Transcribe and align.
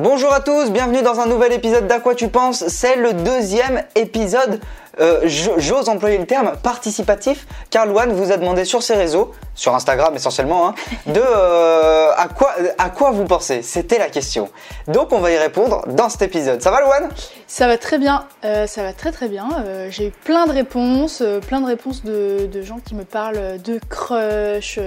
Bonjour 0.00 0.32
à 0.32 0.38
tous, 0.38 0.70
bienvenue 0.70 1.02
dans 1.02 1.18
un 1.18 1.26
nouvel 1.26 1.52
épisode 1.52 1.88
d'À 1.88 1.98
quoi 1.98 2.14
tu 2.14 2.28
penses? 2.28 2.64
C'est 2.68 2.94
le 2.94 3.14
deuxième 3.14 3.82
épisode, 3.96 4.60
euh, 5.00 5.20
j'ose 5.26 5.88
employer 5.88 6.18
le 6.18 6.26
terme 6.26 6.52
participatif, 6.62 7.46
car 7.70 7.86
Luan 7.86 8.12
vous 8.12 8.32
a 8.32 8.36
demandé 8.36 8.64
sur 8.64 8.82
ses 8.82 8.94
réseaux, 8.94 9.32
sur 9.54 9.74
Instagram 9.74 10.14
essentiellement, 10.14 10.68
hein, 10.68 10.74
de 11.06 11.20
euh, 11.20 12.10
à, 12.16 12.28
quoi, 12.28 12.54
à 12.78 12.90
quoi 12.90 13.10
vous 13.10 13.24
pensez. 13.24 13.62
C'était 13.62 13.98
la 13.98 14.08
question. 14.08 14.50
Donc 14.86 15.12
on 15.12 15.18
va 15.18 15.30
y 15.30 15.38
répondre 15.38 15.86
dans 15.88 16.08
cet 16.08 16.22
épisode. 16.22 16.60
Ça 16.62 16.70
va 16.70 16.80
Luan 16.80 17.08
Ça 17.46 17.66
va 17.66 17.78
très 17.78 17.98
bien, 17.98 18.26
euh, 18.44 18.66
ça 18.66 18.82
va 18.82 18.92
très 18.92 19.12
très 19.12 19.28
bien. 19.28 19.48
J'ai 19.90 20.08
eu 20.08 20.10
plein 20.10 20.46
de 20.46 20.52
réponses, 20.52 21.22
plein 21.46 21.60
de 21.60 21.66
réponses 21.66 22.04
de, 22.04 22.46
de, 22.46 22.62
gens 22.62 22.78
qui 22.84 22.94
me 22.94 23.04
parlent 23.04 23.60
de 23.62 23.80
crush, 23.88 24.78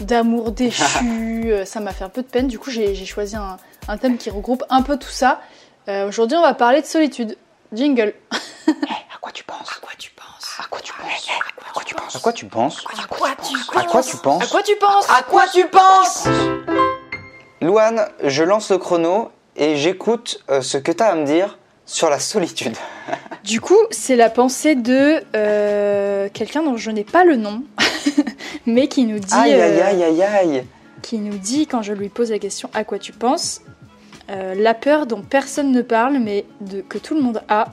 d'amour 0.00 0.52
déchu. 0.52 1.54
ça 1.64 1.80
m'a 1.80 1.92
fait 1.92 2.04
un 2.04 2.08
peu 2.08 2.22
de 2.22 2.26
peine, 2.26 2.46
du 2.46 2.58
coup 2.58 2.70
j'ai 2.70 2.94
choisi 3.04 3.36
un 3.36 3.56
un 3.88 3.96
thème 3.96 4.18
qui 4.18 4.30
regroupe 4.30 4.62
un 4.68 4.82
peu 4.82 4.98
tout 4.98 5.08
ça. 5.08 5.40
Aujourd'hui, 6.06 6.36
on 6.36 6.42
va 6.42 6.54
parler 6.54 6.80
de 6.80 6.86
solitude. 6.86 7.36
Jingle. 7.72 8.14
à 8.32 9.18
quoi 9.20 9.32
tu 9.32 9.44
penses 9.44 9.70
À 9.76 9.80
quoi 9.80 9.92
tu 9.98 10.12
penses 10.12 10.56
À 11.00 11.72
quoi 11.72 11.84
tu 11.84 11.94
penses? 11.94 12.16
À 12.16 12.18
quoi 12.20 12.32
tu 12.32 12.46
penses? 12.46 12.84
À 12.98 13.06
quoi 13.06 13.34
tu 13.36 13.52
penses? 13.52 13.76
À 13.76 13.84
quoi 13.84 14.02
tu 14.02 14.16
penses? 14.16 14.42
À 14.42 14.46
quoi 14.46 14.62
tu 14.62 14.76
penses? 14.76 15.10
À 15.10 15.22
quoi 15.22 15.44
tu 15.52 15.64
Louane, 17.60 18.06
je 18.24 18.42
lance 18.42 18.70
le 18.70 18.78
chrono 18.78 19.30
et 19.56 19.76
j'écoute 19.76 20.42
euh, 20.50 20.62
ce 20.62 20.78
que 20.78 20.92
tu 20.92 21.02
as 21.02 21.08
à 21.08 21.14
me 21.14 21.24
dire 21.24 21.58
sur 21.86 22.08
la 22.08 22.18
solitude. 22.18 22.76
du 23.44 23.60
coup, 23.60 23.78
c'est 23.90 24.16
la 24.16 24.30
pensée 24.30 24.74
de 24.74 25.22
euh, 25.34 26.28
quelqu'un 26.32 26.62
dont 26.62 26.76
je 26.76 26.90
n'ai 26.90 27.04
pas 27.04 27.24
le 27.24 27.36
nom, 27.36 27.62
mais 28.66 28.88
qui 28.88 29.04
nous 29.04 29.18
dit. 29.18 29.34
Aïe, 29.34 29.54
aïe, 29.54 29.80
aïe, 29.80 30.02
aïe, 30.02 30.22
aïe. 30.22 30.66
Qui 31.02 31.18
nous 31.18 31.38
dit, 31.38 31.66
quand 31.66 31.82
je 31.82 31.92
lui 31.92 32.08
pose 32.08 32.30
la 32.30 32.38
question 32.38 32.70
à 32.74 32.84
quoi 32.84 32.98
tu 32.98 33.12
penses, 33.12 33.62
euh, 34.30 34.54
la 34.54 34.74
peur 34.74 35.06
dont 35.06 35.22
personne 35.22 35.72
ne 35.72 35.82
parle, 35.82 36.18
mais 36.18 36.44
de, 36.60 36.80
que 36.80 36.98
tout 36.98 37.14
le 37.14 37.22
monde 37.22 37.42
a, 37.48 37.68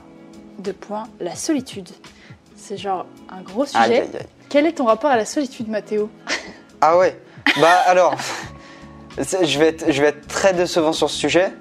de 0.60 0.72
point, 0.72 1.04
la 1.20 1.36
solitude. 1.36 1.90
C'est 2.68 2.76
genre 2.76 3.06
un 3.30 3.42
gros 3.44 3.66
sujet. 3.66 4.10
Quel 4.50 4.66
est 4.66 4.74
ton 4.74 4.84
rapport 4.84 5.10
à 5.10 5.16
la 5.16 5.24
solitude, 5.24 5.70
Mathéo 5.70 6.10
Ah 6.82 6.98
ouais 6.98 7.18
Bah 7.62 7.78
alors, 7.86 8.14
je 9.18 9.58
vais, 9.58 9.70
être, 9.70 9.90
je 9.90 10.02
vais 10.02 10.10
être 10.10 10.28
très 10.28 10.52
décevant 10.52 10.92
sur 10.92 11.10
ce 11.10 11.16
sujet. 11.16 11.54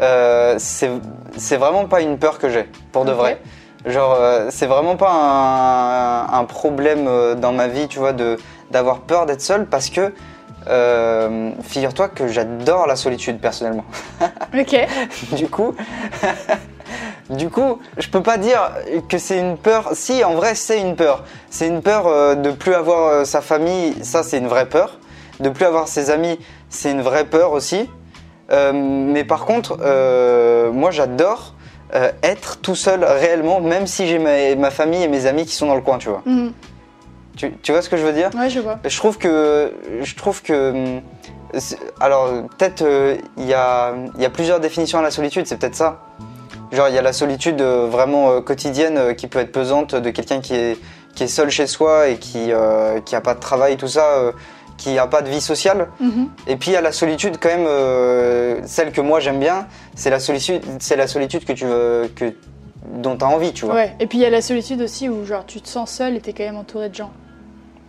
Euh, 0.00 0.56
c'est 0.58 1.56
vraiment 1.58 1.84
pas 1.84 2.00
une 2.00 2.18
peur 2.18 2.38
que 2.38 2.48
j'ai, 2.48 2.66
pour 2.92 3.04
de 3.04 3.12
vrai. 3.12 3.42
Genre, 3.84 4.16
euh, 4.18 4.46
c'est 4.48 4.64
vraiment 4.64 4.96
pas 4.96 5.12
un, 5.12 6.32
un, 6.32 6.44
problème 6.46 7.08
euh, 7.08 7.34
dans 7.34 7.52
ma 7.52 7.68
vie, 7.68 7.86
tu 7.86 7.98
vois, 7.98 8.14
d'avoir 8.70 9.00
peur 9.00 9.26
d'être 9.26 9.42
seul 9.42 9.66
parce 9.66 9.90
que 9.90 10.14
euh, 10.66 11.50
figure-toi 11.62 12.08
que 12.08 12.26
j'adore 12.26 12.86
la 12.86 12.96
solitude 12.96 13.38
personnellement. 13.38 13.84
Ok. 14.58 14.76
du 15.32 15.48
coup, 15.48 15.74
du 17.30 17.48
coup, 17.48 17.78
je 17.96 18.08
peux 18.08 18.22
pas 18.22 18.36
dire 18.36 18.70
que 19.08 19.18
c'est 19.18 19.38
une 19.38 19.56
peur. 19.56 19.90
Si, 19.94 20.24
en 20.24 20.34
vrai, 20.34 20.54
c'est 20.54 20.80
une 20.80 20.96
peur. 20.96 21.24
C'est 21.50 21.66
une 21.66 21.82
peur 21.82 22.06
euh, 22.06 22.34
de 22.34 22.50
plus 22.50 22.74
avoir 22.74 23.08
euh, 23.08 23.24
sa 23.24 23.40
famille. 23.40 23.94
Ça, 24.02 24.22
c'est 24.22 24.38
une 24.38 24.46
vraie 24.46 24.68
peur. 24.68 24.98
De 25.40 25.48
plus 25.48 25.64
avoir 25.64 25.88
ses 25.88 26.10
amis, 26.10 26.38
c'est 26.68 26.92
une 26.92 27.02
vraie 27.02 27.24
peur 27.24 27.52
aussi. 27.52 27.90
mais 28.50 29.24
par 29.24 29.46
contre, 29.46 29.78
moi, 30.72 30.92
j'adore 30.92 31.54
être 32.22 32.60
tout 32.60 32.76
seul 32.76 33.02
réellement, 33.02 33.60
même 33.60 33.88
si 33.88 34.06
j'ai 34.06 34.20
ma, 34.54 34.70
famille 34.70 35.02
et 35.02 35.08
mes 35.08 35.26
amis 35.26 35.44
qui 35.44 35.54
sont 35.54 35.66
dans 35.66 35.74
le 35.74 35.80
coin, 35.80 35.98
tu 35.98 36.08
vois. 36.08 36.22
Mhm. 36.24 36.52
Tu, 37.36 37.72
vois 37.72 37.82
ce 37.82 37.88
que 37.88 37.96
je 37.96 38.04
veux 38.04 38.12
dire? 38.12 38.30
Ouais, 38.38 38.48
je 38.48 38.60
vois. 38.60 38.78
Je 38.84 38.96
trouve 38.96 39.18
que. 39.18 39.72
Je 40.02 40.14
trouve 40.14 40.40
que 40.40 41.00
alors, 42.00 42.28
peut-être, 42.56 42.82
euh, 42.82 43.16
il 43.36 43.44
y, 43.44 43.54
a, 43.54 43.94
y, 44.18 44.24
a, 44.24 44.30
plusieurs 44.30 44.60
définitions 44.60 44.98
à 44.98 45.02
la 45.02 45.10
solitude, 45.10 45.46
c'est 45.46 45.56
peut-être 45.56 45.74
ça. 45.74 46.00
Genre, 46.74 46.88
il 46.88 46.94
y 46.94 46.98
a 46.98 47.02
la 47.02 47.12
solitude 47.12 47.60
euh, 47.60 47.86
vraiment 47.86 48.30
euh, 48.30 48.40
quotidienne 48.40 49.14
qui 49.14 49.26
peut 49.26 49.38
être 49.38 49.52
pesante 49.52 49.94
de 49.94 50.10
quelqu'un 50.10 50.40
qui 50.40 50.54
est, 50.54 50.78
qui 51.14 51.24
est 51.24 51.28
seul 51.28 51.50
chez 51.50 51.66
soi 51.66 52.08
et 52.08 52.16
qui 52.16 52.48
n'a 52.48 53.20
pas 53.20 53.34
de 53.34 53.40
travail, 53.40 53.76
tout 53.76 53.88
ça, 53.88 54.32
qui 54.76 54.94
n'a 54.94 55.06
pas 55.06 55.22
de 55.22 55.30
vie 55.30 55.40
sociale. 55.40 55.88
Mhm. 56.00 56.28
Et 56.46 56.56
puis, 56.56 56.70
il 56.70 56.74
y 56.74 56.76
a 56.76 56.80
la 56.80 56.92
solitude, 56.92 57.36
quand 57.40 57.50
même, 57.50 58.66
celle 58.66 58.90
que 58.92 59.00
moi 59.00 59.20
j'aime 59.20 59.38
bien, 59.38 59.66
c'est 59.94 60.10
la 60.10 60.18
solitude, 60.18 60.62
c'est 60.80 60.96
la 60.96 61.06
solitude 61.06 61.44
que 61.44 61.52
tu 61.52 61.66
veux. 61.66 62.10
Que, 62.16 62.32
dont 62.84 63.16
tu 63.16 63.24
as 63.24 63.28
envie, 63.28 63.52
tu 63.52 63.64
vois. 63.64 63.74
Ouais, 63.74 63.96
et 64.00 64.06
puis 64.06 64.18
il 64.18 64.20
y 64.20 64.26
a 64.26 64.30
la 64.30 64.42
solitude 64.42 64.80
aussi 64.82 65.08
où 65.08 65.24
genre 65.24 65.46
tu 65.46 65.60
te 65.60 65.68
sens 65.68 65.90
seul 65.90 66.16
et 66.16 66.20
tu 66.20 66.30
es 66.30 66.32
quand 66.32 66.44
même 66.44 66.56
entouré 66.56 66.88
de 66.88 66.94
gens. 66.94 67.12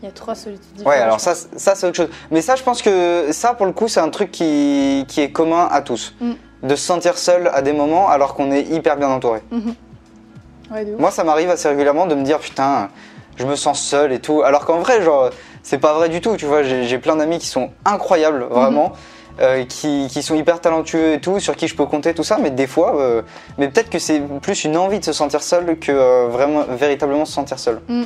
Il 0.01 0.05
y 0.05 0.09
a 0.09 0.11
trois 0.11 0.35
solitudes 0.35 0.85
Ouais, 0.85 0.97
alors 0.97 1.19
ça, 1.19 1.33
ça 1.35 1.73
c'est 1.75 1.87
autre 1.87 1.95
chose. 1.95 2.09
Mais 2.29 2.41
ça, 2.41 2.55
je 2.55 2.63
pense 2.63 2.81
que 2.81 3.27
ça, 3.31 3.53
pour 3.53 3.65
le 3.65 3.71
coup, 3.71 3.87
c'est 3.87 4.01
un 4.01 4.09
truc 4.09 4.31
qui, 4.31 5.05
qui, 5.07 5.21
est 5.21 5.31
commun 5.31 5.67
à 5.71 5.81
tous. 5.81 6.13
Mm. 6.19 6.31
De 6.65 6.75
se 6.75 6.85
sentir 6.85 7.17
seul 7.17 7.49
à 7.53 7.61
des 7.61 7.73
moments 7.73 8.09
alors 8.09 8.33
qu'on 8.35 8.51
est 8.51 8.63
hyper 8.63 8.97
bien 8.97 9.09
entouré. 9.09 9.41
Mm-hmm. 9.51 10.97
Moi, 10.97 11.11
ça 11.11 11.23
m'arrive 11.23 11.49
assez 11.49 11.67
régulièrement 11.69 12.05
de 12.07 12.15
me 12.15 12.23
dire 12.23 12.39
putain, 12.39 12.89
je 13.37 13.45
me 13.45 13.55
sens 13.55 13.81
seul 13.81 14.11
et 14.11 14.19
tout. 14.19 14.41
Alors 14.41 14.65
qu'en 14.65 14.79
vrai, 14.79 15.01
genre, 15.01 15.29
c'est 15.63 15.77
pas 15.77 15.93
vrai 15.93 16.09
du 16.09 16.21
tout. 16.21 16.37
Tu 16.37 16.45
vois, 16.45 16.63
j'ai 16.63 16.97
plein 16.97 17.15
d'amis 17.15 17.39
qui 17.39 17.47
sont 17.47 17.71
incroyables, 17.85 18.43
vraiment. 18.49 18.89
Mm-hmm. 18.89 19.15
Euh, 19.41 19.65
qui, 19.65 20.07
qui, 20.09 20.23
sont 20.23 20.33
hyper 20.33 20.61
talentueux 20.61 21.11
et 21.11 21.19
tout, 21.19 21.41
sur 21.41 21.57
qui 21.57 21.67
je 21.67 21.75
peux 21.75 21.85
compter 21.85 22.13
tout 22.13 22.23
ça, 22.23 22.37
mais 22.41 22.51
des 22.51 22.67
fois, 22.67 22.97
euh, 23.01 23.21
mais 23.57 23.67
peut-être 23.67 23.89
que 23.89 23.99
c'est 23.99 24.21
plus 24.41 24.63
une 24.63 24.77
envie 24.77 24.99
de 24.99 25.03
se 25.03 25.11
sentir 25.11 25.43
seul 25.43 25.77
que 25.77 25.91
euh, 25.91 26.29
vraiment 26.29 26.63
véritablement 26.63 27.25
se 27.25 27.33
sentir 27.33 27.59
seul. 27.59 27.81
Mm. 27.89 28.03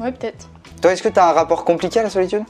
Ouais, 0.00 0.10
peut-être. 0.10 0.48
Toi, 0.82 0.92
est-ce 0.92 1.02
que 1.04 1.10
tu 1.10 1.20
as 1.20 1.28
un 1.28 1.32
rapport 1.32 1.64
compliqué 1.64 2.00
à 2.00 2.02
la 2.02 2.10
solitude? 2.10 2.42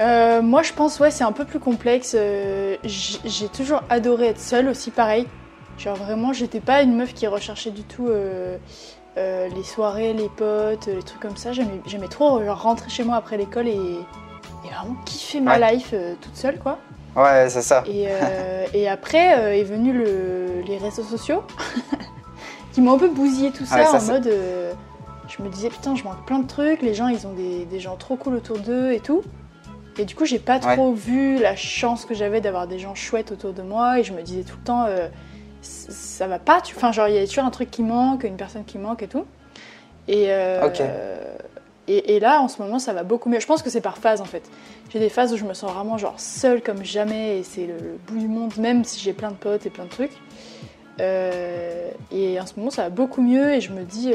Euh, 0.00 0.42
Moi, 0.42 0.62
je 0.62 0.72
pense, 0.72 0.98
ouais, 1.00 1.10
c'est 1.10 1.24
un 1.24 1.32
peu 1.32 1.44
plus 1.44 1.60
complexe. 1.60 2.14
Euh, 2.18 2.76
j'ai 2.84 3.48
toujours 3.48 3.82
adoré 3.88 4.28
être 4.28 4.40
seule 4.40 4.68
aussi, 4.68 4.90
pareil. 4.90 5.26
Genre 5.78 5.96
vraiment, 5.96 6.32
j'étais 6.32 6.60
pas 6.60 6.82
une 6.82 6.94
meuf 6.94 7.14
qui 7.14 7.26
recherchait 7.26 7.70
du 7.70 7.82
tout 7.82 8.08
euh, 8.08 8.58
les 9.16 9.62
soirées, 9.62 10.12
les 10.12 10.28
potes, 10.28 10.86
les 10.86 11.02
trucs 11.02 11.20
comme 11.20 11.36
ça. 11.36 11.52
J'aimais 11.52 12.08
trop 12.08 12.42
genre, 12.44 12.62
rentrer 12.62 12.90
chez 12.90 13.04
moi 13.04 13.16
après 13.16 13.36
l'école 13.36 13.68
et, 13.68 13.98
vraiment 14.62 14.94
kiffer 15.06 15.40
ma 15.40 15.58
life 15.72 15.94
toute 16.20 16.36
seule, 16.36 16.58
quoi. 16.58 16.78
Ouais, 17.16 17.48
c'est 17.48 17.62
ça. 17.62 17.82
Et, 17.86 18.88
après 18.88 19.58
est 19.58 19.64
venu 19.64 19.92
le, 19.92 20.60
les 20.66 20.76
réseaux 20.78 21.02
sociaux 21.02 21.42
qui 22.72 22.80
m'ont 22.82 22.94
un 22.94 22.98
peu 22.98 23.08
bousillé 23.08 23.50
tout 23.50 23.64
ça, 23.64 23.90
en 23.92 24.02
mode 24.02 24.30
je 25.30 25.42
me 25.42 25.48
disais 25.48 25.68
putain 25.68 25.94
je 25.94 26.04
manque 26.04 26.24
plein 26.26 26.40
de 26.40 26.46
trucs, 26.46 26.82
les 26.82 26.94
gens 26.94 27.08
ils 27.08 27.26
ont 27.26 27.32
des, 27.32 27.80
gens 27.80 27.96
trop 27.96 28.16
cool 28.16 28.34
autour 28.34 28.58
d'eux 28.58 28.92
et 28.92 29.00
tout. 29.00 29.22
Et 30.00 30.06
du 30.06 30.14
coup 30.14 30.24
j'ai 30.24 30.38
pas 30.38 30.58
trop 30.58 30.94
vu 30.94 31.38
la 31.38 31.56
chance 31.56 32.06
que 32.06 32.14
j'avais 32.14 32.40
d'avoir 32.40 32.66
des 32.66 32.78
gens 32.78 32.94
chouettes 32.94 33.32
autour 33.32 33.52
de 33.52 33.60
moi 33.60 34.00
et 34.00 34.02
je 34.02 34.14
me 34.14 34.22
disais 34.22 34.44
tout 34.44 34.56
le 34.56 34.64
temps 34.64 34.86
euh, 34.86 35.08
ça 35.60 36.26
va 36.26 36.38
pas, 36.38 36.62
tu... 36.62 36.74
enfin 36.74 36.90
genre 36.90 37.06
il 37.06 37.16
y 37.16 37.18
a 37.18 37.26
toujours 37.26 37.44
un 37.44 37.50
truc 37.50 37.70
qui 37.70 37.82
manque, 37.82 38.24
une 38.24 38.38
personne 38.38 38.64
qui 38.64 38.78
manque 38.78 39.02
et 39.02 39.08
tout. 39.08 39.26
Et, 40.08 40.28
euh, 40.28 40.70
et, 41.86 42.18
là 42.18 42.40
en 42.40 42.48
ce 42.48 42.62
moment 42.62 42.78
ça 42.78 42.94
va 42.94 43.02
beaucoup 43.02 43.28
mieux. 43.28 43.40
Je 43.40 43.46
pense 43.46 43.62
que 43.62 43.68
c'est 43.68 43.82
par 43.82 43.98
phase 43.98 44.22
en 44.22 44.24
fait. 44.24 44.42
J'ai 44.90 45.00
des 45.00 45.10
phases 45.10 45.34
où 45.34 45.36
je 45.36 45.44
me 45.44 45.52
sens 45.52 45.70
vraiment 45.70 45.98
genre 45.98 46.18
seule 46.18 46.62
comme 46.62 46.82
jamais 46.82 47.38
et 47.38 47.42
c'est 47.42 47.66
le, 47.66 47.98
bout 48.06 48.18
du 48.18 48.26
monde 48.26 48.56
même 48.56 48.84
si 48.84 48.98
j'ai 49.00 49.12
plein 49.12 49.30
de 49.30 49.36
potes 49.36 49.66
et 49.66 49.70
plein 49.70 49.84
de 49.84 49.90
trucs. 49.90 50.16
Euh, 50.98 51.90
et 52.10 52.40
en 52.40 52.46
ce 52.46 52.54
moment 52.56 52.70
ça 52.70 52.84
va 52.84 52.88
beaucoup 52.88 53.20
mieux 53.20 53.52
et 53.52 53.60
je 53.60 53.70
me 53.70 53.82
dis 53.82 54.14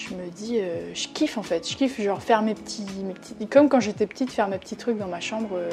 je 0.00 0.14
me 0.14 0.30
dis, 0.30 0.58
euh, 0.58 0.94
je 0.94 1.08
kiffe 1.08 1.36
en 1.36 1.42
fait, 1.42 1.68
je 1.68 1.76
kiffe 1.76 2.00
genre 2.00 2.22
faire 2.22 2.42
mes 2.42 2.54
petits, 2.54 2.86
mes 3.04 3.12
petits 3.12 3.34
comme 3.46 3.68
quand 3.68 3.80
j'étais 3.80 4.06
petite, 4.06 4.32
faire 4.32 4.48
mes 4.48 4.58
petits 4.58 4.76
trucs 4.76 4.98
dans 4.98 5.08
ma 5.08 5.20
chambre. 5.20 5.50
Euh, 5.54 5.70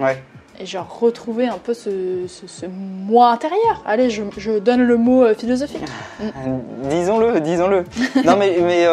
ouais. 0.00 0.22
Et 0.60 0.66
genre 0.66 0.98
retrouver 0.98 1.46
un 1.46 1.58
peu 1.58 1.74
ce, 1.74 2.26
ce, 2.26 2.66
moi 2.66 3.30
intérieur. 3.30 3.82
Allez, 3.86 4.10
je, 4.10 4.24
je 4.36 4.58
donne 4.58 4.82
le 4.82 4.96
mot 4.96 5.22
euh, 5.22 5.34
philosophique. 5.34 5.84
disons-le, 6.90 7.40
disons-le. 7.40 7.84
non 8.24 8.36
mais, 8.36 8.56
mais 8.60 8.84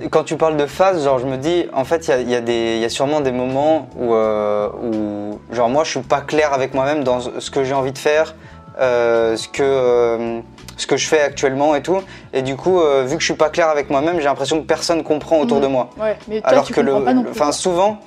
quand 0.10 0.24
tu 0.24 0.36
parles 0.36 0.58
de 0.58 0.66
phase, 0.66 1.04
genre 1.04 1.18
je 1.18 1.26
me 1.26 1.38
dis, 1.38 1.64
en 1.72 1.84
fait, 1.84 2.08
il 2.08 2.28
y 2.28 2.34
a, 2.34 2.40
y, 2.40 2.80
y 2.80 2.84
a, 2.84 2.88
sûrement 2.90 3.22
des 3.22 3.32
moments 3.32 3.88
où, 3.98 4.12
où, 4.12 5.40
genre 5.50 5.70
moi, 5.70 5.84
je 5.84 5.92
suis 5.92 6.00
pas 6.00 6.20
clair 6.20 6.52
avec 6.52 6.74
moi-même 6.74 7.02
dans 7.04 7.20
ce 7.20 7.50
que 7.50 7.64
j'ai 7.64 7.74
envie 7.74 7.92
de 7.92 7.98
faire, 7.98 8.34
ce 8.78 9.48
que 9.48 10.42
ce 10.78 10.86
que 10.86 10.96
je 10.96 11.06
fais 11.06 11.20
actuellement 11.20 11.74
et 11.74 11.82
tout. 11.82 11.98
Et 12.32 12.40
du 12.40 12.56
coup, 12.56 12.80
euh, 12.80 13.04
vu 13.04 13.16
que 13.16 13.20
je 13.20 13.26
suis 13.26 13.34
pas 13.34 13.50
clair 13.50 13.68
avec 13.68 13.90
moi-même, 13.90 14.18
j'ai 14.18 14.24
l'impression 14.24 14.60
que 14.60 14.66
personne 14.66 15.02
comprend 15.02 15.40
autour 15.40 15.60
de 15.60 15.66
moi. 15.66 15.90
Ouais, 16.00 16.16
mais 16.28 16.40
toi, 16.40 16.50
Alors 16.50 16.64
tu 16.64 16.72
que 16.72 16.80
le, 16.80 16.94
enfin 16.94 17.52
souvent, 17.52 17.98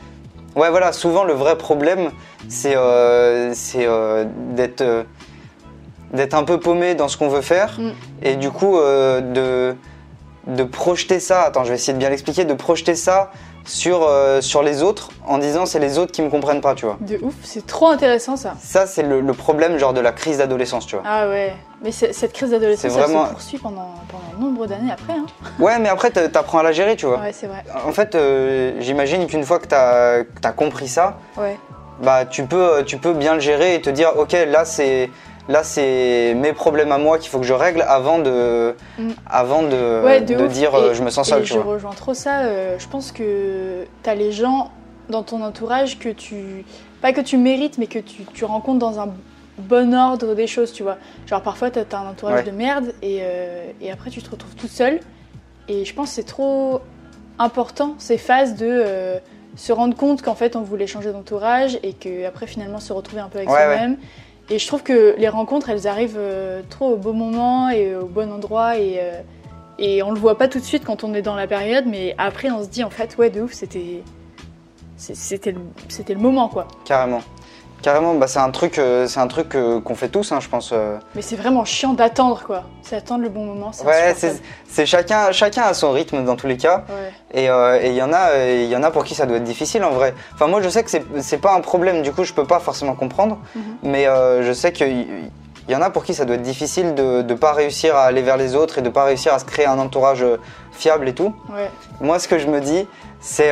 ouais 0.56 0.70
voilà, 0.70 0.94
souvent 0.94 1.24
le 1.26 1.34
vrai 1.34 1.58
problème, 1.58 2.12
c'est 2.48 2.76
euh, 2.76 3.54
c'est 3.54 3.86
euh, 3.86 4.26
d'être 4.56 5.06
d'être 6.14 6.34
un 6.34 6.44
peu 6.44 6.60
paumé 6.60 6.96
dans 6.96 7.08
ce 7.08 7.18
qu'on 7.18 7.30
veut 7.30 7.42
faire 7.42 7.78
mm. 7.80 7.92
et 8.24 8.36
du 8.36 8.52
coup 8.52 8.78
de 8.78 9.76
de 10.48 10.64
projeter 10.64 11.20
ça. 11.20 11.44
Attends, 11.44 11.64
je 11.64 11.70
vais 11.70 11.76
essayer 11.76 11.94
de 11.94 12.00
bien 12.00 12.10
l'expliquer, 12.10 12.46
de 12.46 12.54
projeter 12.54 12.96
ça 12.96 13.32
sur, 13.66 14.04
euh, 14.04 14.42
sur 14.42 14.64
les 14.64 14.82
autres 14.82 15.10
en 15.28 15.38
disant 15.38 15.66
c'est 15.66 15.80
les 15.80 15.98
autres 15.98 16.12
qui 16.12 16.22
me 16.22 16.30
comprennent 16.30 16.62
pas, 16.62 16.74
tu 16.76 16.86
vois. 16.86 16.98
De 17.02 17.18
ouf, 17.22 17.36
c'est 17.44 17.66
trop 17.66 17.88
intéressant 17.88 18.36
ça. 18.36 18.56
Ça, 18.60 18.88
c'est 18.88 19.04
le, 19.04 19.22
problème 19.34 19.78
genre 19.78 19.94
de 19.94 20.02
la 20.02 20.12
crise 20.12 20.40
d'adolescence, 20.40 20.86
tu 20.86 20.96
vois. 20.96 21.04
Ah 21.08 21.28
ouais, 21.28 21.54
mais 21.84 21.92
cette 21.92 22.34
crise 22.34 22.52
d'adolescence, 22.52 22.92
vraiment... 22.92 23.24
elle 23.24 23.28
se 23.28 23.34
poursuit 23.34 23.58
pendant, 23.58 23.94
pendant 24.10 24.46
nombre 24.46 24.66
d'années 24.68 24.92
après. 24.92 25.14
Hein. 25.14 25.26
Ouais, 25.60 25.80
mais 25.80 25.90
après, 25.90 26.12
t'apprends 26.12 26.60
à 26.60 26.64
la 26.64 26.72
gérer, 26.72 26.96
tu 26.96 27.06
vois. 27.06 27.20
Ouais, 27.20 27.34
c'est 27.34 27.48
vrai. 27.48 27.64
En 27.86 27.92
fait, 27.92 28.16
euh, 28.16 28.74
j'imagine 28.80 29.28
qu'une 29.28 29.44
fois 29.44 29.60
que 29.60 29.68
t'as 29.68 30.24
as 30.44 30.52
compris 30.52 30.88
ça, 30.88 31.18
ouais. 31.38 31.58
bah 32.02 32.26
tu 32.26 32.46
peux, 32.46 32.84
tu 32.86 32.98
peux 32.98 33.14
bien 33.14 33.36
le 33.36 33.40
gérer 33.40 33.76
et 33.76 33.82
te 33.82 33.90
dire 33.90 34.14
ok 34.18 34.36
là 34.48 34.66
c'est 34.66 35.10
là 35.52 35.64
c'est 35.64 36.34
mes 36.36 36.54
problèmes 36.54 36.92
à 36.92 36.98
moi 36.98 37.18
qu'il 37.18 37.30
faut 37.30 37.40
que 37.40 37.46
je 37.46 37.54
règle 37.54 37.84
avant 37.88 38.20
de, 38.20 38.76
mm. 38.98 39.10
avant 39.30 39.62
de, 39.62 40.20
de, 40.24 40.48
dire 40.48 40.74
euh, 40.74 40.94
je 40.94 41.04
me 41.04 41.10
sens 41.10 41.30
seul. 41.30 41.46
je 41.46 41.60
rejoins 41.60 41.92
trop 41.92 42.14
ça. 42.14 42.42
Euh, 42.42 42.80
je 42.80 42.88
pense 42.88 43.12
que 43.12 43.86
tu 44.04 44.10
as 44.10 44.16
les 44.16 44.32
gens 44.32 44.72
dans 45.10 45.24
ton 45.24 45.44
entourage 45.44 46.00
que 46.00 46.10
tu. 46.10 46.66
Pas 47.02 47.14
que 47.14 47.22
tu 47.22 47.38
mérites, 47.38 47.78
mais 47.78 47.88
que 47.88 48.00
tu, 48.00 48.24
tu 48.34 48.46
rencontres 48.46 48.80
dans 48.80 49.00
un 49.00 49.10
bon 49.58 49.94
ordre 49.94 50.36
des 50.36 50.48
choses, 50.48 50.72
tu 50.72 50.84
vois. 50.84 50.98
Genre 51.28 51.42
parfois 51.42 51.70
tu 51.70 51.80
as, 51.80 51.98
un 51.98 52.08
entourage 52.08 52.46
de 52.46 52.52
merde 52.52 52.94
et, 53.02 53.20
euh, 53.22 53.72
et, 53.82 53.92
après 53.92 54.10
tu 54.10 54.22
te 54.22 54.30
retrouves 54.30 54.56
toute 54.56 54.70
seule. 54.70 55.00
Et 55.68 55.86
je 55.86 55.94
pense 55.94 56.10
que 56.10 56.16
c'est 56.16 56.24
trop 56.24 56.82
important 57.40 57.96
ces 57.98 58.18
phases 58.18 58.56
de 58.56 59.20
se 59.56 59.74
rendre 59.74 59.96
compte 59.96 60.22
qu'en 60.22 60.36
fait 60.36 60.56
on 60.56 60.62
voulait 60.62 60.88
changer 60.88 61.12
d'entourage 61.12 61.78
et 61.84 61.94
qu'après 61.94 62.48
finalement 62.48 62.80
se 62.80 62.94
retrouver 62.94 63.22
un 63.22 63.30
peu 63.30 63.40
avec 63.40 63.50
soi-même. 63.50 63.98
Et 64.52 64.60
je 64.60 64.68
trouve 64.68 64.84
que 64.84 65.16
les 65.18 65.30
rencontres, 65.30 65.70
elles 65.70 65.88
arrivent 65.88 66.18
euh, 66.20 66.62
trop 66.70 66.90
au 66.90 66.98
bon 66.98 67.14
moment 67.14 67.70
et 67.70 67.96
au 67.96 68.06
bon 68.06 68.30
endroit. 68.34 68.78
Et, 68.78 69.00
euh, 69.00 69.22
et 69.80 70.04
on 70.04 70.12
le 70.12 70.20
voit 70.20 70.38
pas 70.38 70.50
tout 70.50 70.60
de 70.60 70.64
suite 70.66 70.84
quand 70.84 71.06
on 71.06 71.14
est 71.14 71.22
dans 71.22 71.36
la 71.36 71.48
période, 71.48 71.86
mais 71.88 72.14
après, 72.18 72.52
on 72.52 72.62
se 72.62 72.68
dit 72.68 72.84
en 72.84 72.90
fait, 72.90 73.18
ouais, 73.18 73.30
de 73.30 73.42
ouf, 73.42 73.54
c'était. 73.54 74.04
C'était 74.98 75.54
le 75.54 76.20
moment, 76.20 76.48
quoi. 76.48 76.68
Carrément. 76.86 77.22
Carrément, 77.82 78.14
bah 78.14 78.28
c'est 78.28 78.40
un 78.40 78.52
truc, 78.52 78.78
euh, 78.78 79.08
c'est 79.08 79.20
un 79.20 79.28
truc 79.28 79.56
euh, 79.56 79.82
qu'on 79.82 79.96
fait 79.96 80.10
tous, 80.10 80.32
hein, 80.32 80.40
je 80.40 80.48
pense. 80.48 80.70
Euh. 80.72 80.98
Mais 81.16 81.24
c'est 81.24 81.36
vraiment 81.36 81.66
chiant 81.66 81.94
d'attendre, 81.94 82.44
quoi. 82.46 82.64
C'est 82.84 82.96
attendre 82.96 83.24
le 83.24 83.30
bon 83.30 83.44
moment. 83.46 83.72
Ouais, 83.84 84.14
c'est 84.68 84.86
chacun, 84.86 85.32
chacun 85.32 85.64
a 85.64 85.74
son 85.74 85.92
rythme 85.92 86.24
dans 86.24 86.36
tous 86.36 86.48
les 86.48 86.58
cas. 86.58 86.84
Et 87.34 87.46
il 87.46 87.94
y 87.94 88.02
en 88.02 88.14
a, 88.14 88.38
il 88.46 88.68
y 88.68 88.76
en 88.76 88.84
a 88.84 88.92
pour 88.92 89.04
qui 89.04 89.16
ça 89.16 89.26
doit 89.26 89.38
être 89.38 89.44
difficile 89.44 89.84
en 89.84 89.92
vrai. 89.92 90.14
Enfin, 90.34 90.48
moi, 90.48 90.62
je 90.62 90.70
sais 90.70 90.84
que 90.84 90.92
c'est 91.22 91.38
pas 91.38 91.56
un 91.56 91.62
problème. 91.62 92.02
Du 92.02 92.12
coup, 92.12 92.24
je 92.24 92.34
peux 92.34 92.46
pas 92.46 92.60
forcément 92.60 92.94
comprendre. 92.94 93.38
Mhm. 93.56 93.64
Mais 93.84 94.06
je 94.42 94.54
sais 94.54 94.72
qu'il 94.72 95.32
y 95.70 95.76
en 95.76 95.82
a 95.82 95.90
pour 95.90 96.04
qui 96.04 96.14
ça 96.14 96.26
doit 96.26 96.36
être 96.36 96.42
difficile 96.42 96.94
de 96.94 97.24
ne 97.24 97.34
pas 97.34 97.54
réussir 97.54 97.96
à 97.96 98.04
aller 98.04 98.22
vers 98.22 98.38
les 98.38 98.56
autres 98.56 98.78
et 98.78 98.82
de 98.82 98.90
pas 98.90 99.06
réussir 99.06 99.34
à 99.34 99.40
se 99.40 99.46
créer 99.46 99.66
un 99.66 99.80
entourage 99.80 100.26
fiable 100.72 101.08
et 101.08 101.16
tout. 101.16 101.34
Moi, 102.00 102.20
ce 102.20 102.28
que 102.28 102.38
je 102.38 102.48
me 102.48 102.62
dis, 102.62 102.88
c'est 103.20 103.52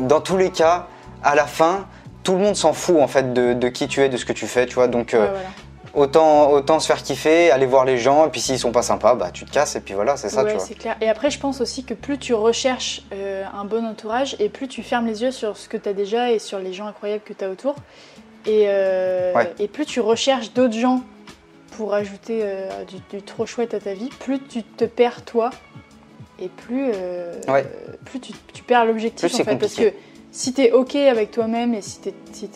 dans 0.00 0.20
tous 0.20 0.36
les 0.36 0.50
cas, 0.50 0.86
à 1.22 1.34
la 1.34 1.44
fin 1.44 1.86
tout 2.22 2.32
le 2.32 2.38
monde 2.38 2.56
s'en 2.56 2.72
fout 2.72 3.00
en 3.00 3.08
fait 3.08 3.32
de, 3.32 3.68
qui 3.68 3.88
tu 3.88 4.02
es, 4.02 4.08
de 4.08 4.16
ce 4.16 4.24
que 4.24 4.32
tu 4.32 4.46
fais, 4.46 4.66
tu 4.66 4.74
vois. 4.74 4.88
Donc 4.88 5.14
euh, 5.14 5.28
autant, 5.94 6.50
autant 6.50 6.80
se 6.80 6.86
faire 6.86 7.02
kiffer, 7.02 7.50
aller 7.50 7.66
voir 7.66 7.84
les 7.84 7.98
gens, 7.98 8.26
et 8.26 8.30
puis 8.30 8.40
s'ils 8.40 8.58
sont 8.58 8.72
pas 8.72 8.82
sympas, 8.82 9.14
bah 9.14 9.30
tu 9.32 9.44
te 9.44 9.50
casses, 9.50 9.76
et 9.76 9.80
puis 9.80 9.94
voilà, 9.94 10.16
c'est 10.16 10.28
ça, 10.28 10.44
tu 10.44 10.52
vois. 10.52 10.60
c'est 10.60 10.74
clair. 10.74 10.96
Et 11.00 11.08
après, 11.08 11.30
je 11.30 11.38
pense 11.38 11.60
aussi 11.60 11.84
que 11.84 11.94
plus 11.94 12.18
tu 12.18 12.34
recherches 12.34 13.02
euh, 13.12 13.44
un 13.54 13.64
bon 13.64 13.84
entourage, 13.86 14.36
et 14.38 14.48
plus 14.48 14.68
tu 14.68 14.82
fermes 14.82 15.06
les 15.06 15.22
yeux 15.22 15.30
sur 15.30 15.56
ce 15.56 15.68
que 15.68 15.76
tu 15.76 15.88
as 15.88 15.92
déjà 15.92 16.30
et 16.30 16.38
sur 16.38 16.58
les 16.58 16.72
gens 16.72 16.86
incroyables 16.86 17.22
que 17.24 17.32
tu 17.32 17.44
as 17.44 17.50
autour, 17.50 17.76
et, 18.46 18.64
euh, 18.68 19.32
et 19.58 19.68
plus 19.68 19.86
tu 19.86 20.00
recherches 20.00 20.52
d'autres 20.52 20.78
gens 20.78 21.02
pour 21.76 21.94
ajouter 21.94 22.44
du, 23.10 23.22
trop 23.22 23.46
chouette 23.46 23.74
à 23.74 23.80
ta 23.80 23.94
vie, 23.94 24.10
plus 24.20 24.40
tu 24.40 24.62
te 24.62 24.84
perds 24.84 25.24
toi, 25.24 25.50
et 26.38 26.48
plus, 26.48 26.90
plus 28.04 28.20
tu, 28.20 28.62
perds 28.62 28.84
l'objectif 28.84 29.34
en 29.34 29.44
fait, 29.44 29.56
parce 29.56 29.74
que 29.74 29.92
si 30.32 30.52
tu 30.52 30.62
es 30.62 30.72
OK 30.72 30.94
avec 30.94 31.30
toi-même 31.30 31.74
et 31.74 31.82
si 31.82 32.00
tu 32.00 32.10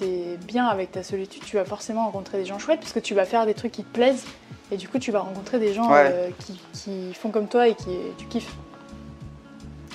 es, 0.05 0.37
bien 0.47 0.67
avec 0.67 0.93
ta 0.93 1.03
solitude, 1.03 1.43
tu 1.45 1.57
vas 1.57 1.65
forcément 1.65 2.05
rencontrer 2.05 2.39
des 2.39 2.45
gens 2.45 2.59
chouettes 2.59 2.81
parce 2.81 2.93
que 2.93 3.01
tu 3.01 3.15
vas 3.15 3.25
faire 3.25 3.47
des 3.47 3.55
trucs 3.55 3.73
qui 3.73 3.83
te 3.83 3.93
plaisent 3.93 4.25
et 4.71 4.77
du 4.77 4.89
coup 4.89 4.99
tu 4.99 5.11
vas 5.11 5.21
rencontrer 5.21 5.59
des 5.59 5.75
gens 5.75 5.91
euh, 5.93 6.29
qui, 6.73 7.13
font 7.15 7.31
comme 7.31 7.49
toi 7.49 7.69
et 7.69 7.75
qui 7.75 7.91
tu 8.17 8.27
kiffes. 8.27 8.55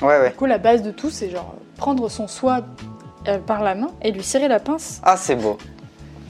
Ouais, 0.02 0.20
ouais. 0.20 0.30
Du 0.30 0.36
coup, 0.36 0.46
la 0.46 0.58
base 0.58 0.81
de 0.81 0.92
tout, 0.92 1.10
c'est 1.10 1.30
genre 1.30 1.56
prendre 1.78 2.08
son 2.10 2.28
soi 2.28 2.62
euh, 3.28 3.38
par 3.38 3.64
la 3.64 3.76
main 3.76 3.90
et 4.02 4.12
lui 4.12 4.24
serrer 4.24 4.48
la 4.48 4.60
pince. 4.60 5.02
Ah, 5.04 5.18
c'est 5.18 5.36
beau. 5.36 5.58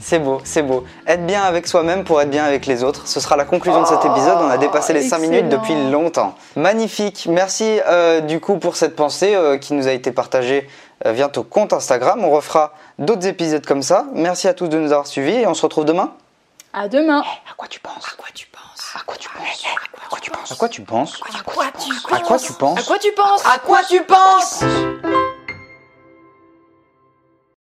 C'est 0.00 0.18
beau, 0.18 0.40
c'est 0.44 0.62
beau. 0.62 0.84
Être 1.06 1.26
bien 1.26 1.42
avec 1.42 1.66
soi-même 1.66 2.04
pour 2.04 2.20
être 2.22 2.30
bien 2.30 2.44
avec 2.44 2.64
les 2.66 2.82
autres. 2.82 3.06
Ce 3.06 3.20
sera 3.20 3.36
la 3.36 3.44
conclusion 3.44 3.82
de 3.82 3.86
cet 3.86 4.02
épisode. 4.04 4.38
On 4.40 4.48
a 4.48 4.56
dépassé 4.56 4.94
les 4.94 5.02
5 5.02 5.18
minutes 5.18 5.48
depuis 5.50 5.74
longtemps. 5.90 6.34
Magnifique. 6.56 7.28
Merci 7.30 7.80
euh, 7.86 8.20
du 8.20 8.40
coup 8.40 8.56
pour 8.56 8.76
cette 8.76 8.96
pensée 8.96 9.36
qui 9.60 9.74
nous 9.74 9.88
a 9.88 9.92
été 9.92 10.10
partagée 10.10 10.66
vient 11.04 11.30
au 11.36 11.42
compte 11.42 11.72
Instagram. 11.72 12.24
On 12.24 12.30
refera 12.30 12.72
d'autres 12.98 13.26
épisodes 13.26 13.64
comme 13.64 13.82
ça. 13.82 14.06
Merci 14.12 14.48
à 14.48 14.54
tous 14.54 14.68
de 14.68 14.78
nous 14.78 14.92
avoir 14.92 15.06
suivis 15.06 15.36
et 15.36 15.46
on 15.46 15.54
se 15.54 15.62
retrouve 15.62 15.84
demain. 15.84 16.12
À 16.72 16.88
demain. 16.88 17.22
Quoi 17.56 17.68
tu 17.68 17.80
penses 17.80 18.06
À 18.06 18.16
quoi 18.16 18.28
tu 18.34 18.46
penses 18.46 18.94
À 18.96 19.00
quoi 19.04 19.16
tu 19.16 19.28
penses 19.28 19.64
À 20.00 20.06
quoi 20.06 20.18
tu 20.20 20.30
penses 20.30 20.52
À 20.52 20.56
quoi 20.56 20.68
tu 20.68 20.82
penses 20.82 21.20
À 22.10 22.20
quoi 22.20 22.38
tu 22.38 22.52
penses 22.52 22.78
À 22.78 22.82
quoi 22.82 22.98
tu 22.98 23.12
penses 23.12 23.46
À 23.46 23.58
quoi 23.58 23.82
tu 23.88 24.02
penses 24.04 24.64